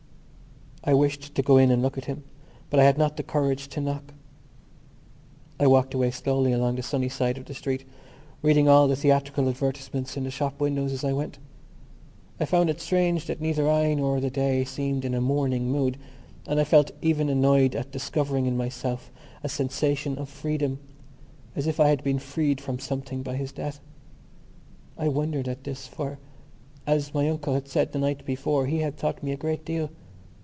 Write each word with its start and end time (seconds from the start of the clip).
I 0.83 0.95
wished 0.95 1.35
to 1.35 1.43
go 1.43 1.57
in 1.57 1.69
and 1.69 1.83
look 1.83 1.99
at 1.99 2.05
him 2.05 2.23
but 2.71 2.79
I 2.79 2.85
had 2.85 2.97
not 2.97 3.15
the 3.15 3.21
courage 3.21 3.67
to 3.67 3.79
knock. 3.79 4.15
I 5.59 5.67
walked 5.67 5.93
away 5.93 6.09
slowly 6.09 6.53
along 6.53 6.75
the 6.75 6.81
sunny 6.81 7.07
side 7.07 7.37
of 7.37 7.45
the 7.45 7.53
street, 7.53 7.85
reading 8.41 8.67
all 8.67 8.87
the 8.87 8.95
theatrical 8.95 9.47
advertisements 9.47 10.17
in 10.17 10.23
the 10.23 10.31
shop 10.31 10.59
windows 10.59 10.91
as 10.91 11.03
I 11.03 11.13
went. 11.13 11.37
I 12.39 12.45
found 12.45 12.67
it 12.71 12.81
strange 12.81 13.25
that 13.27 13.39
neither 13.39 13.69
I 13.69 13.93
nor 13.93 14.19
the 14.19 14.31
day 14.31 14.63
seemed 14.65 15.05
in 15.05 15.13
a 15.13 15.21
mourning 15.21 15.71
mood 15.71 15.99
and 16.47 16.59
I 16.59 16.63
felt 16.63 16.89
even 17.03 17.29
annoyed 17.29 17.75
at 17.75 17.91
discovering 17.91 18.47
in 18.47 18.57
myself 18.57 19.11
a 19.43 19.49
sensation 19.49 20.17
of 20.17 20.29
freedom 20.29 20.79
as 21.55 21.67
if 21.67 21.79
I 21.79 21.89
had 21.89 22.03
been 22.03 22.17
freed 22.17 22.59
from 22.59 22.79
something 22.79 23.21
by 23.21 23.35
his 23.35 23.51
death. 23.51 23.81
I 24.97 25.09
wondered 25.09 25.47
at 25.47 25.63
this 25.63 25.85
for, 25.87 26.17
as 26.87 27.13
my 27.13 27.29
uncle 27.29 27.53
had 27.53 27.67
said 27.67 27.91
the 27.91 27.99
night 27.99 28.25
before, 28.25 28.65
he 28.65 28.79
had 28.79 28.97
taught 28.97 29.21
me 29.21 29.31
a 29.31 29.37
great 29.37 29.63
deal. 29.63 29.91